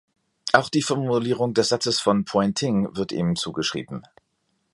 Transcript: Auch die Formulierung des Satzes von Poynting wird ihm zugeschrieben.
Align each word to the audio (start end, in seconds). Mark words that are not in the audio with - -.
Auch 0.51 0.69
die 0.69 0.81
Formulierung 0.81 1.53
des 1.53 1.69
Satzes 1.69 1.99
von 1.99 2.25
Poynting 2.25 2.95
wird 2.95 3.11
ihm 3.11 3.35
zugeschrieben. 3.35 4.01